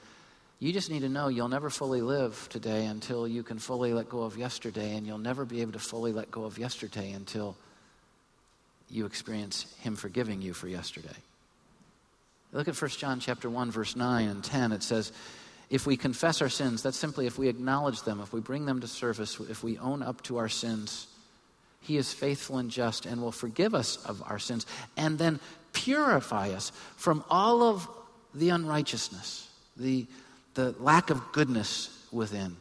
[0.60, 4.10] you just need to know you'll never fully live today until you can fully let
[4.10, 7.56] go of yesterday, and you'll never be able to fully let go of yesterday until
[8.90, 11.16] you experience him forgiving you for yesterday.
[12.54, 15.12] Look at 1 John chapter 1 verse 9 and 10 it says
[15.70, 18.80] if we confess our sins that's simply if we acknowledge them if we bring them
[18.80, 21.08] to service if we own up to our sins
[21.88, 25.40] he is faithful and just and will forgive us of our sins and then
[25.74, 27.88] purify us from all of
[28.34, 30.06] the unrighteousness the
[30.54, 32.58] the lack of goodness within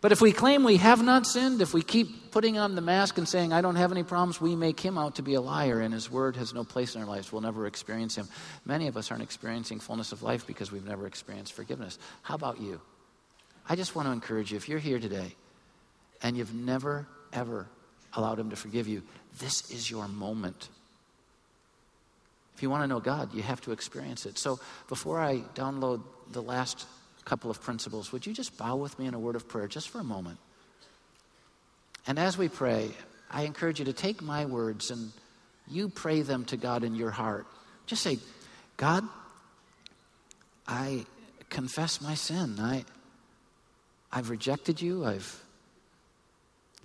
[0.00, 3.18] but if we claim we have not sinned, if we keep putting on the mask
[3.18, 5.80] and saying, I don't have any problems, we make him out to be a liar
[5.80, 7.32] and his word has no place in our lives.
[7.32, 8.28] We'll never experience him.
[8.64, 11.98] Many of us aren't experiencing fullness of life because we've never experienced forgiveness.
[12.22, 12.80] How about you?
[13.68, 15.34] I just want to encourage you if you're here today
[16.22, 17.66] and you've never, ever
[18.16, 19.02] allowed him to forgive you,
[19.38, 20.68] this is your moment.
[22.56, 24.38] If you want to know God, you have to experience it.
[24.38, 26.02] So before I download
[26.32, 26.86] the last
[27.24, 29.90] couple of principles, would you just bow with me in a word of prayer just
[29.90, 30.38] for a moment?
[32.06, 32.90] And as we pray,
[33.30, 35.12] I encourage you to take my words and
[35.68, 37.46] you pray them to God in your heart.
[37.86, 38.18] Just say,
[38.76, 39.04] God,
[40.66, 41.04] I
[41.50, 42.56] confess my sin.
[42.58, 42.84] I,
[44.12, 45.04] I've rejected you.
[45.04, 45.42] I've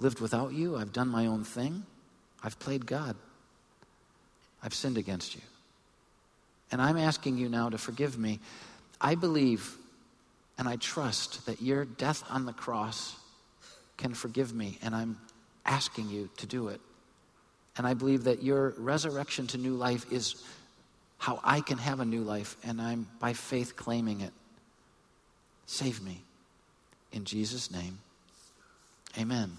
[0.02, 0.76] lived without you.
[0.76, 1.86] I've done my own thing.
[2.44, 3.16] I've played God.
[4.64, 5.42] I've sinned against you.
[6.72, 8.40] And I'm asking you now to forgive me.
[9.00, 9.78] I believe
[10.58, 13.16] and I trust that your death on the cross
[13.98, 15.18] can forgive me, and I'm
[15.66, 16.80] asking you to do it.
[17.78, 20.44] And I believe that your resurrection to new life is
[21.18, 24.34] how I can have a new life, and I'm by faith claiming it.
[25.66, 26.22] Save me.
[27.12, 27.98] In Jesus' name,
[29.18, 29.58] amen.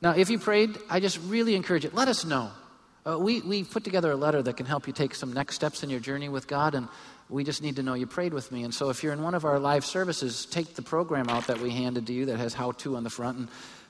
[0.00, 1.94] Now, if you prayed, I just really encourage it.
[1.94, 2.50] let us know.
[3.04, 5.82] Uh, we, we put together a letter that can help you take some next steps
[5.82, 6.88] in your journey with God, and
[7.28, 8.64] we just need to know you prayed with me.
[8.64, 11.60] And so if you're in one of our live services, take the program out that
[11.60, 13.48] we handed to you that has how to on the front and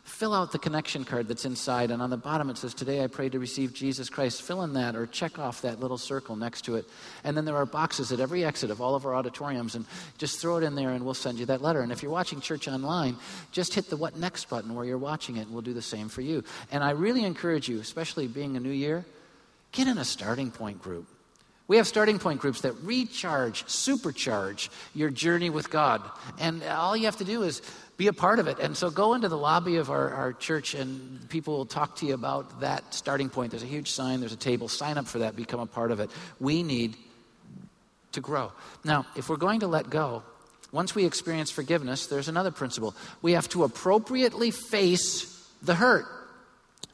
[0.08, 1.90] fill out the connection card that's inside.
[1.90, 4.42] And on the bottom it says, Today I pray to receive Jesus Christ.
[4.42, 6.86] Fill in that or check off that little circle next to it.
[7.24, 9.74] And then there are boxes at every exit of all of our auditoriums.
[9.74, 9.84] And
[10.16, 11.82] just throw it in there and we'll send you that letter.
[11.82, 13.16] And if you're watching church online,
[13.52, 16.08] just hit the What Next button where you're watching it and we'll do the same
[16.08, 16.42] for you.
[16.72, 19.04] And I really encourage you, especially being a new year,
[19.72, 21.06] get in a starting point group.
[21.68, 26.02] We have starting point groups that recharge, supercharge your journey with God.
[26.38, 27.60] And all you have to do is
[27.98, 28.58] be a part of it.
[28.58, 32.06] And so go into the lobby of our, our church and people will talk to
[32.06, 33.50] you about that starting point.
[33.50, 34.68] There's a huge sign, there's a table.
[34.68, 36.10] Sign up for that, become a part of it.
[36.40, 36.96] We need
[38.12, 38.50] to grow.
[38.82, 40.22] Now, if we're going to let go,
[40.72, 42.94] once we experience forgiveness, there's another principle.
[43.20, 46.06] We have to appropriately face the hurt.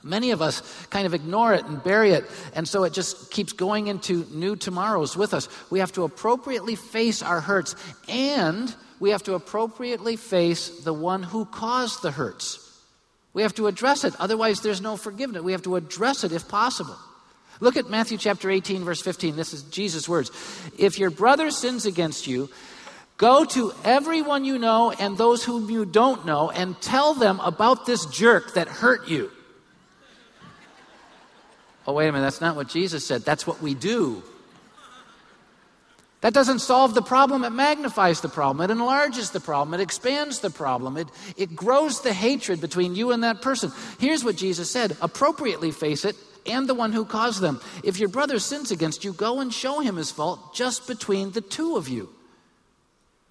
[0.05, 3.55] Many of us kind of ignore it and bury it, and so it just keeps
[3.55, 5.49] going into new tomorrows with us.
[5.71, 7.75] We have to appropriately face our hurts,
[8.07, 12.61] and we have to appropriately face the one who caused the hurts.
[13.33, 15.43] We have to address it, otherwise, there's no forgiveness.
[15.43, 16.97] We have to address it if possible.
[17.61, 19.37] Look at Matthew chapter 18, verse 15.
[19.37, 20.31] This is Jesus' words.
[20.79, 22.51] If your brother sins against you,
[23.17, 27.87] Go to everyone you know and those whom you don't know and tell them about
[27.87, 29.31] this jerk that hurt you.
[31.87, 33.23] Oh, wait a minute, that's not what Jesus said.
[33.23, 34.23] That's what we do.
[36.23, 40.41] That doesn't solve the problem, it magnifies the problem, it enlarges the problem, it expands
[40.41, 43.71] the problem, it, it grows the hatred between you and that person.
[43.99, 46.17] Here's what Jesus said appropriately face it
[46.47, 47.61] and the one who caused them.
[47.83, 51.43] If your brother sins against you, go and show him his fault just between the
[51.43, 52.09] two of you.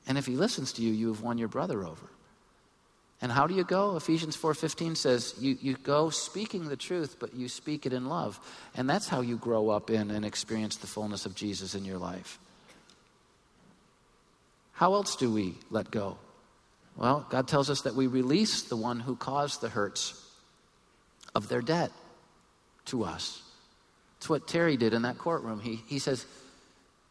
[0.06, 2.13] And if he listens to you, you have won your brother over.
[3.24, 3.96] And how do you go?
[3.96, 8.38] Ephesians 4:15 says you, you go speaking the truth, but you speak it in love.
[8.76, 11.98] And that's how you grow up in and experience the fullness of Jesus in your
[11.98, 12.38] life.
[14.74, 16.18] How else do we let go?
[16.98, 20.22] Well, God tells us that we release the one who caused the hurts
[21.34, 21.92] of their debt
[22.88, 23.42] to us.
[24.18, 25.62] It's what Terry did in that courtroom.
[25.62, 26.26] He, he says,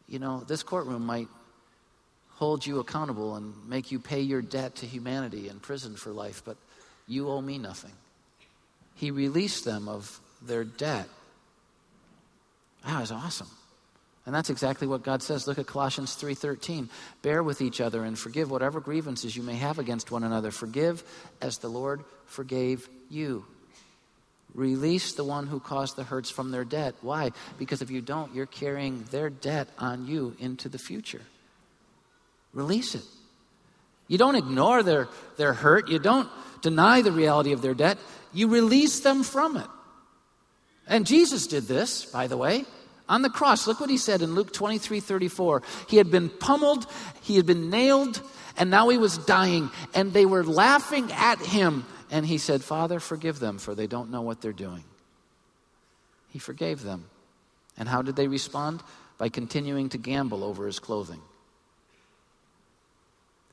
[0.09, 1.29] You know, this courtroom might
[2.37, 6.43] hold you accountable and make you pay your debt to humanity in prison for life,
[6.45, 6.57] but
[7.07, 7.93] you owe me nothing.
[8.95, 11.09] He released them of their debt.
[12.85, 13.49] That was awesome.
[14.25, 15.47] And that's exactly what God says.
[15.47, 16.89] Look at Colossians 3:13.
[17.23, 20.51] Bear with each other and forgive whatever grievances you may have against one another.
[20.51, 21.03] Forgive
[21.41, 23.45] as the Lord forgave you.
[24.55, 26.95] Release the one who caused the hurts from their debt.
[27.01, 27.33] Why?
[27.59, 31.23] Because if you don't, you're carrying their debt on you into the future.
[32.53, 33.05] Release it.
[34.09, 35.89] You don't ignore their, their hurt.
[35.89, 36.29] You don't
[36.61, 37.99] deny the reality of their debt.
[38.33, 39.67] You release them from it.
[40.87, 42.65] And Jesus did this, by the way.
[43.09, 45.63] On the cross, look what he said in Luke 23 34.
[45.89, 46.87] He had been pummeled,
[47.23, 48.23] he had been nailed,
[48.57, 49.71] and now he was dying.
[49.95, 51.85] And they were laughing at him.
[52.11, 54.85] And he said, Father, forgive them, for they don't know what they're doing.
[56.29, 57.07] He forgave them.
[57.79, 58.83] And how did they respond?
[59.19, 61.21] By continuing to gamble over his clothing.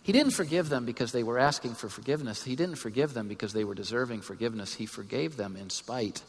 [0.10, 2.44] He didn't forgive them because they were asking for forgiveness.
[2.44, 4.74] He didn't forgive them because they were deserving forgiveness.
[4.74, 6.24] He forgave them in spite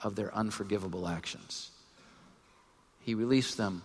[0.00, 1.70] of their unforgivable actions.
[3.02, 3.84] He released them,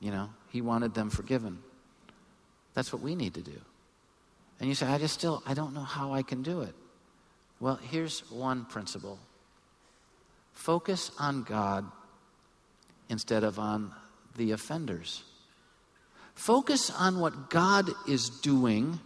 [0.00, 1.60] you know, he wanted them forgiven.
[2.74, 3.60] That's what we need to do.
[4.58, 6.74] And you say, I just still, I don't know how I can do it.
[7.60, 9.20] Well, here's one principle
[10.54, 11.84] focus on God
[13.08, 13.94] instead of on
[14.34, 15.22] the offenders.
[16.36, 19.00] Focus on what God is doing,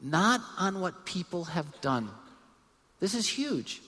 [0.00, 2.10] not on what people have done.
[3.00, 3.82] This is huge.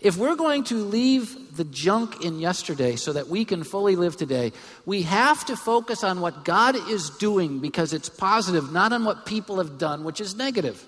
[0.00, 4.16] If we're going to leave the junk in yesterday so that we can fully live
[4.16, 4.52] today,
[4.84, 9.24] we have to focus on what God is doing because it's positive, not on what
[9.24, 10.84] people have done, which is negative.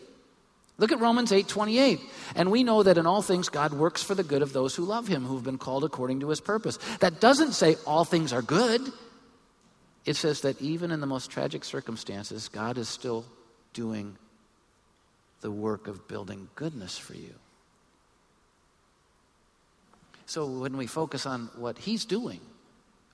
[0.78, 2.00] Look at Romans 8 28.
[2.36, 4.84] And we know that in all things God works for the good of those who
[4.84, 6.78] love him, who have been called according to his purpose.
[7.00, 8.80] That doesn't say all things are good.
[10.08, 13.26] It says that even in the most tragic circumstances, God is still
[13.74, 14.16] doing
[15.42, 17.34] the work of building goodness for you.
[20.24, 22.40] So when we focus on what He's doing,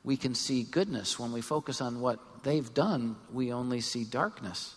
[0.04, 1.18] we can see goodness.
[1.18, 4.76] When we focus on what they've done, we only see darkness.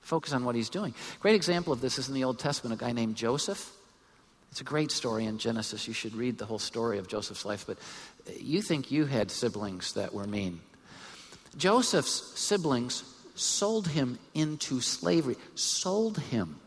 [0.00, 0.94] Focus on what He's doing.
[1.20, 3.70] Great example of this is in the Old Testament, a guy named Joseph.
[4.50, 5.86] It's a great story in Genesis.
[5.86, 7.76] You should read the whole story of Joseph's life, but
[8.40, 10.62] you think you had siblings that were mean.
[11.56, 16.60] Joseph's siblings sold him into slavery, sold him.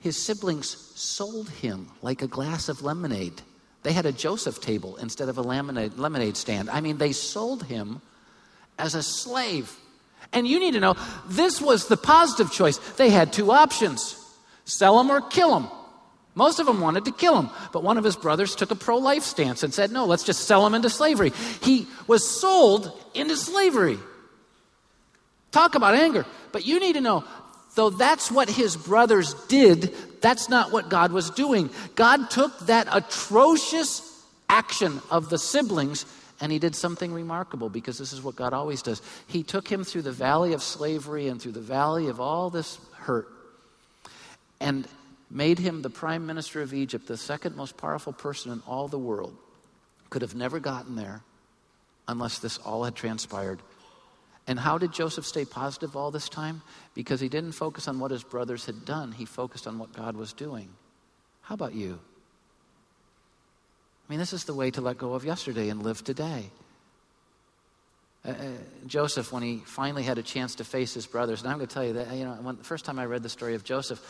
[0.00, 3.42] His siblings sold him like a glass of lemonade.
[3.82, 6.70] They had a Joseph table instead of a lemonade, lemonade stand.
[6.70, 8.00] I mean, they sold him
[8.78, 9.76] as a slave.
[10.32, 10.96] And you need to know
[11.26, 12.78] this was the positive choice.
[12.96, 14.14] They had two options
[14.64, 15.77] sell him or kill him.
[16.38, 18.96] Most of them wanted to kill him, but one of his brothers took a pro
[18.96, 21.32] life stance and said, No, let's just sell him into slavery.
[21.60, 23.98] He was sold into slavery.
[25.50, 26.24] Talk about anger.
[26.52, 27.24] But you need to know
[27.78, 31.70] Though that's what his brothers did, that's not what God was doing.
[31.94, 34.02] God took that atrocious
[34.48, 36.04] action of the siblings
[36.40, 39.00] and he did something remarkable because this is what God always does.
[39.28, 42.78] He took him through the valley of slavery and through the valley of all this
[42.94, 43.28] hurt
[44.60, 44.88] and
[45.30, 48.98] made him the prime minister of Egypt, the second most powerful person in all the
[48.98, 49.36] world.
[50.10, 51.22] Could have never gotten there
[52.06, 53.60] unless this all had transpired
[54.48, 56.62] and how did Joseph stay positive all this time?
[56.94, 60.16] Because he didn't focus on what his brothers had done, he focused on what God
[60.16, 60.70] was doing.
[61.42, 62.00] How about you?
[64.08, 66.50] I mean, this is the way to let go of yesterday and live today.
[68.24, 68.34] Uh, uh
[68.86, 71.74] Joseph, when he finally had a chance to face his brothers, and I'm going to
[71.74, 74.00] tell you that, you know, when, the first time I read the story of Joseph,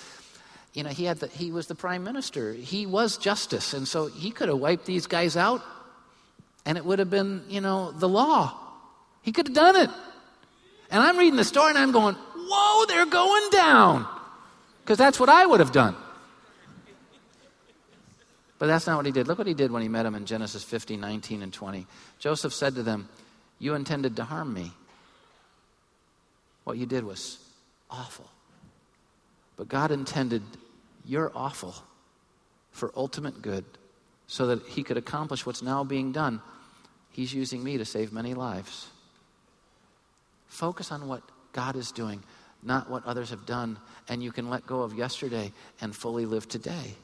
[0.75, 2.53] you know, he, had the, he was the prime minister.
[2.53, 3.75] He was justice.
[3.75, 5.63] And so he could have wiped these guys out,
[6.65, 8.55] and it would have been, you know, the law.
[9.23, 9.91] He could have done it.
[10.91, 14.07] And I'm reading the story and I'm going, whoa, they're going down.
[14.83, 15.95] Because that's what I would have done.
[18.59, 19.29] But that's not what he did.
[19.29, 21.87] Look what he did when he met him in Genesis 15, 19, and 20.
[22.19, 23.09] Joseph said to them,
[23.59, 24.73] You intended to harm me.
[26.65, 27.39] What you did was
[27.91, 28.29] awful.
[29.59, 30.43] But God intended
[31.05, 31.75] your awful
[32.71, 33.65] for ultimate good
[34.29, 36.41] so that he could accomplish what's now being done.
[37.11, 38.89] He's using me to save many lives.
[40.47, 42.23] Focus on what God is doing,
[42.63, 43.79] not what others have done,
[44.09, 46.95] and you can let go of yesterday and fully live today.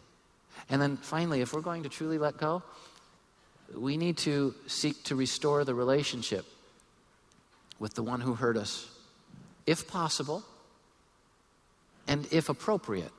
[0.70, 2.62] And then finally, if we're going to truly let go,
[3.76, 6.44] we need to seek to restore the relationship
[7.78, 8.88] with the one who hurt us
[9.66, 10.44] if possible,
[12.06, 13.12] and if appropriate.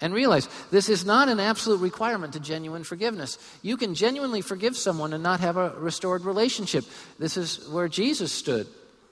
[0.00, 3.38] And realize this is not an absolute requirement to genuine forgiveness.
[3.60, 6.84] You can genuinely forgive someone and not have a restored relationship.
[7.18, 8.66] This is where Jesus stood.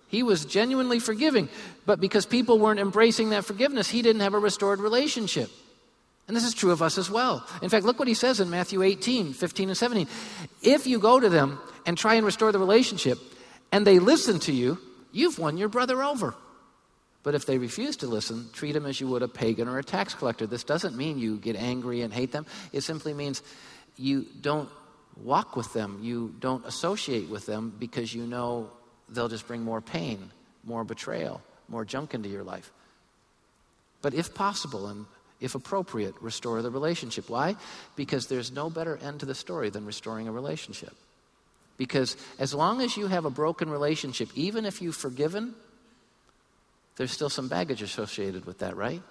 [0.09, 1.51] He was genuinely forgiving,
[1.85, 5.51] but because people weren't embracing that forgiveness, he didn't have a restored relationship.
[6.27, 7.47] And this is true of us as well.
[7.61, 10.09] In fact, look what he says in Matthew 18, 15, and 17.
[10.63, 13.19] If you go to them and try and restore the relationship,
[13.73, 14.79] and they listen to you,
[15.13, 16.35] you've won your brother over.
[17.23, 19.85] But if they refuse to listen, treat them as you would a pagan or a
[19.85, 20.47] tax collector.
[20.47, 22.47] This doesn't mean you get angry and hate them.
[22.73, 23.43] It simply means
[23.97, 24.69] you don't
[25.23, 28.71] walk with them, you don't associate with them because you know
[29.09, 30.31] they'll just bring more pain,
[30.65, 32.73] more betrayal, more junk into your life.
[34.01, 35.07] But if possible and
[35.41, 37.29] if appropriate, restore the relationship.
[37.29, 37.57] Why?
[37.97, 40.95] Because there's no better end to the story than restoring a relationship.
[41.77, 45.55] Because as long as you have a broken relationship, even if you've forgiven,
[46.99, 49.03] there's still some baggage associated with that, right?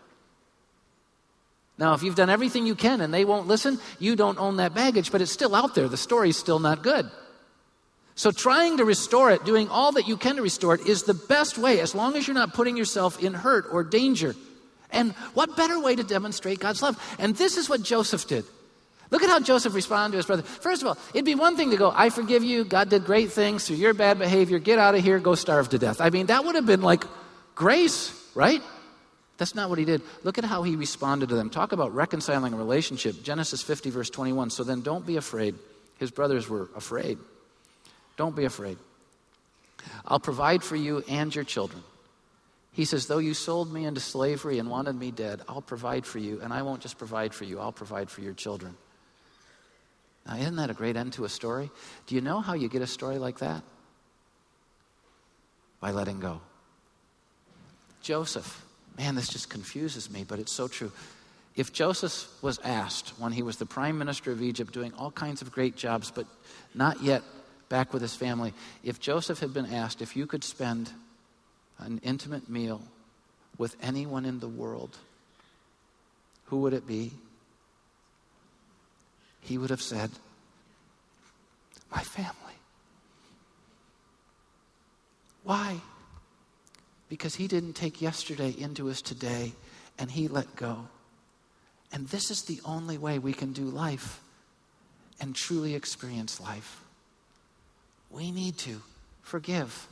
[1.78, 4.74] Now, if you've done everything you can and they won't listen, you don't own that
[4.74, 5.88] baggage, but it's still out there.
[5.88, 7.10] The story's still not good.
[8.16, 11.14] So, trying to restore it, doing all that you can to restore it, is the
[11.14, 14.36] best way as long as you're not putting yourself in hurt or danger.
[14.92, 17.00] And what better way to demonstrate God's love?
[17.20, 18.44] And this is what Joseph did.
[19.12, 20.42] Look at how Joseph responded to his brother.
[20.42, 23.32] First of all, it'd be one thing to go, I forgive you, God did great
[23.32, 26.02] things through your bad behavior, get out of here, go starve to death.
[26.02, 27.06] I mean, that would have been like
[27.58, 28.62] grace, right?
[29.38, 30.02] That's not what he did.
[30.24, 31.50] Look at how he responded to them.
[31.50, 33.22] Talk about reconciling a relationship.
[33.24, 34.52] Genesis 50, verse 21.
[34.52, 35.56] So then don't be afraid.
[35.98, 37.18] His brothers were afraid.
[38.16, 38.78] Don't be afraid.
[40.06, 41.84] I'll provide for you and your children.
[42.74, 46.20] He says, Though you sold me into slavery and wanted me dead, I'll provide for
[46.20, 46.40] you.
[46.42, 48.76] And I won't just provide for you, I'll provide for your children.
[50.28, 51.72] Now, isn't that a great end to a story?
[52.06, 53.64] Do you know how you get a story like that?
[55.80, 56.42] By letting go.
[58.08, 58.64] Joseph,
[58.98, 60.94] man, this just confuses me, but it's so true.
[61.58, 65.42] If Joseph was asked when he was the prime minister of Egypt, doing all kinds
[65.42, 66.26] of great jobs, but
[66.74, 67.22] not yet
[67.68, 70.90] back with his family, if Joseph had been asked if you could spend
[71.80, 72.82] an intimate meal
[73.58, 74.98] with anyone in the world,
[76.46, 77.12] who would it be?
[79.42, 80.12] he would have said,
[81.92, 82.34] My family.
[85.44, 85.82] Why?
[87.10, 89.54] Because he didn't take yesterday into his today
[89.98, 90.88] and he let go.
[91.92, 94.20] And this is the only way we can do life
[95.20, 96.82] and truly experience life.
[98.10, 98.82] We need to
[99.22, 99.88] forgive.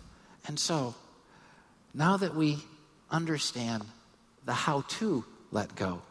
[0.48, 0.96] And so,
[1.94, 2.60] now that we
[3.10, 3.84] understand
[4.46, 6.02] the how to let go,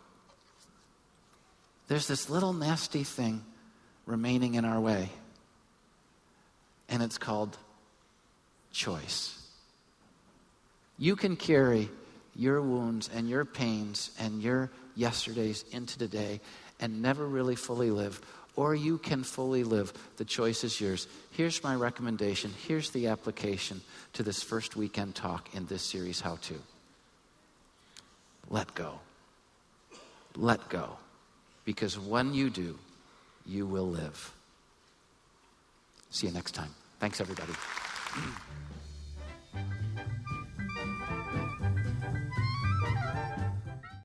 [1.88, 3.44] there's this little nasty thing
[4.06, 5.10] remaining in our way,
[6.88, 7.56] and it's called
[8.72, 9.43] choice.
[10.98, 11.88] You can carry
[12.36, 16.40] your wounds and your pains and your yesterdays into today
[16.80, 18.20] and never really fully live,
[18.56, 19.92] or you can fully live.
[20.16, 21.06] The choice is yours.
[21.30, 22.52] Here's my recommendation.
[22.66, 23.80] Here's the application
[24.14, 26.54] to this first weekend talk in this series, How To.
[28.50, 29.00] Let go.
[30.36, 30.98] Let go
[31.64, 32.78] because when you do,
[33.46, 34.32] you will live.
[36.10, 36.70] See you next time.
[37.00, 37.52] Thanks, everybody.